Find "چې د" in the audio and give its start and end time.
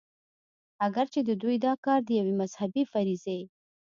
1.13-1.31